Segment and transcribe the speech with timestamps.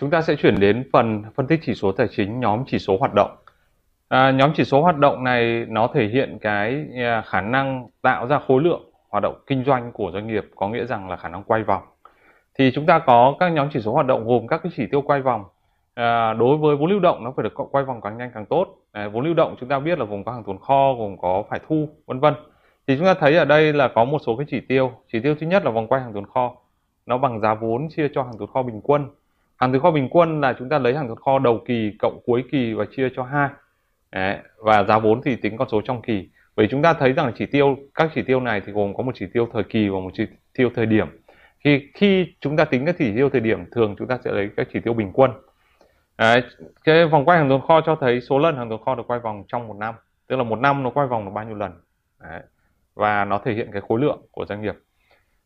[0.00, 2.96] Chúng ta sẽ chuyển đến phần phân tích chỉ số tài chính nhóm chỉ số
[2.98, 3.36] hoạt động.
[4.08, 8.26] À, nhóm chỉ số hoạt động này nó thể hiện cái à, khả năng tạo
[8.26, 11.28] ra khối lượng hoạt động kinh doanh của doanh nghiệp có nghĩa rằng là khả
[11.28, 11.82] năng quay vòng.
[12.58, 15.02] Thì chúng ta có các nhóm chỉ số hoạt động gồm các cái chỉ tiêu
[15.02, 15.44] quay vòng.
[15.94, 18.66] À, đối với vốn lưu động nó phải được quay vòng càng nhanh càng tốt.
[18.92, 21.44] À, vốn lưu động chúng ta biết là gồm có hàng tồn kho, gồm có
[21.50, 22.34] phải thu, vân vân.
[22.86, 24.92] Thì chúng ta thấy ở đây là có một số cái chỉ tiêu.
[25.12, 26.52] Chỉ tiêu thứ nhất là vòng quay hàng tồn kho.
[27.06, 29.06] Nó bằng giá vốn chia cho hàng tồn kho bình quân
[29.60, 32.20] hàng tồn kho bình quân là chúng ta lấy hàng tồn kho đầu kỳ cộng
[32.24, 33.48] cuối kỳ và chia cho hai.
[34.56, 36.28] Và giá vốn thì tính con số trong kỳ.
[36.56, 39.12] Bởi chúng ta thấy rằng chỉ tiêu các chỉ tiêu này thì gồm có một
[39.14, 41.06] chỉ tiêu thời kỳ và một chỉ tiêu thời điểm.
[41.64, 44.50] Khi khi chúng ta tính các chỉ tiêu thời điểm thường chúng ta sẽ lấy
[44.56, 45.30] các chỉ tiêu bình quân.
[46.18, 46.42] Đấy,
[46.84, 49.20] cái vòng quay hàng tồn kho cho thấy số lần hàng tồn kho được quay
[49.20, 49.94] vòng trong một năm.
[50.26, 51.72] Tức là một năm nó quay vòng được bao nhiêu lần?
[52.20, 52.40] Đấy,
[52.94, 54.74] và nó thể hiện cái khối lượng của doanh nghiệp.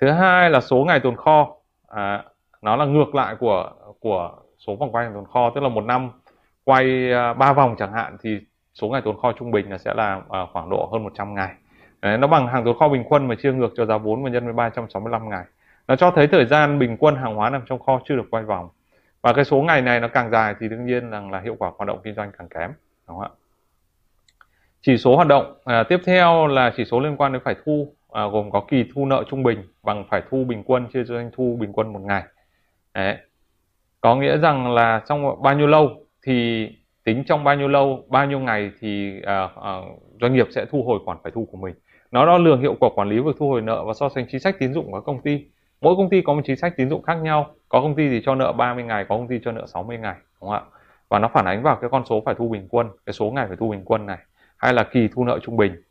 [0.00, 1.56] Thứ hai là số ngày tồn kho.
[1.88, 2.24] À,
[2.66, 4.32] nó là ngược lại của của
[4.66, 6.10] số vòng quay tồn kho tức là một năm
[6.64, 8.40] quay à, ba vòng chẳng hạn thì
[8.74, 11.54] số ngày tồn kho trung bình là sẽ là à, khoảng độ hơn 100 ngày.
[12.02, 14.30] Đấy, nó bằng hàng tồn kho bình quân mà chia ngược cho giá vốn và
[14.30, 15.44] nhân với 365 ngày.
[15.88, 18.44] Nó cho thấy thời gian bình quân hàng hóa nằm trong kho chưa được quay
[18.44, 18.68] vòng.
[19.22, 21.70] Và cái số ngày này nó càng dài thì đương nhiên rằng là hiệu quả
[21.76, 22.70] hoạt động kinh doanh càng kém
[23.08, 23.30] đúng không ạ?
[24.82, 27.94] Chỉ số hoạt động à, tiếp theo là chỉ số liên quan đến phải thu
[28.12, 31.14] à, gồm có kỳ thu nợ trung bình bằng phải thu bình quân chia cho
[31.14, 32.22] doanh thu bình quân một ngày.
[32.96, 33.16] Đấy.
[34.00, 36.68] Có nghĩa rằng là trong bao nhiêu lâu thì
[37.04, 40.82] tính trong bao nhiêu lâu, bao nhiêu ngày thì uh, uh, doanh nghiệp sẽ thu
[40.82, 41.74] hồi khoản phải thu của mình.
[42.10, 44.40] Nó đo lường hiệu quả quản lý việc thu hồi nợ và so sánh chính
[44.40, 45.44] sách tín dụng của các công ty.
[45.80, 47.54] Mỗi công ty có một chính sách tín dụng khác nhau.
[47.68, 50.14] Có công ty thì cho nợ 30 ngày, có công ty cho nợ 60 ngày,
[50.40, 50.62] đúng không ạ?
[51.08, 53.46] Và nó phản ánh vào cái con số phải thu bình quân, cái số ngày
[53.48, 54.18] phải thu bình quân này,
[54.56, 55.82] hay là kỳ thu nợ trung bình.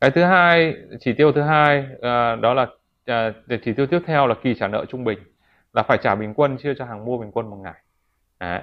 [0.00, 4.26] Cái thứ hai, chỉ tiêu thứ hai uh, đó là uh, chỉ tiêu tiếp theo
[4.26, 5.18] là kỳ trả nợ trung bình
[5.74, 7.74] là phải trả bình quân chia cho hàng mua bình quân một ngày
[8.40, 8.60] Đấy.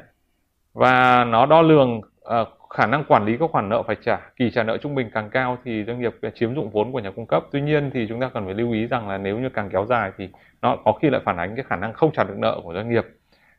[0.73, 4.51] và nó đo lường uh, khả năng quản lý các khoản nợ phải trả kỳ
[4.51, 7.25] trả nợ trung bình càng cao thì doanh nghiệp chiếm dụng vốn của nhà cung
[7.25, 9.69] cấp tuy nhiên thì chúng ta cần phải lưu ý rằng là nếu như càng
[9.69, 10.29] kéo dài thì
[10.61, 12.89] nó có khi lại phản ánh cái khả năng không trả được nợ của doanh
[12.89, 13.05] nghiệp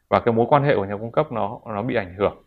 [0.08, 2.42] và cái mối quan hệ của nhà cung cấp nó nó bị ảnh hưởng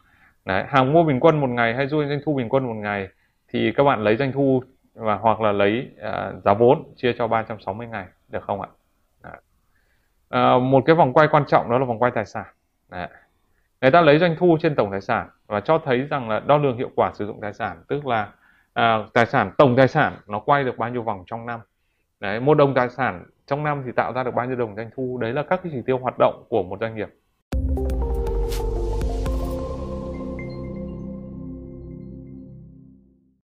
[0.46, 3.08] Đấy, hàng mua bình quân một ngày hay doanh thu bình quân một ngày
[3.54, 7.28] thì các bạn lấy doanh thu và hoặc là lấy uh, giá vốn chia cho
[7.28, 8.68] 360 ngày được không ạ?
[10.36, 12.46] À, một cái vòng quay quan trọng đó là vòng quay tài sản.
[12.90, 13.08] Đấy.
[13.82, 16.58] người ta lấy doanh thu trên tổng tài sản và cho thấy rằng là đo
[16.58, 18.30] lường hiệu quả sử dụng tài sản tức là
[18.74, 21.60] à, tài sản tổng tài sản nó quay được bao nhiêu vòng trong năm.
[22.20, 24.90] Đấy, một đồng tài sản trong năm thì tạo ra được bao nhiêu đồng doanh
[24.96, 25.18] thu.
[25.22, 27.10] Đấy là các cái chỉ tiêu hoạt động của một doanh nghiệp.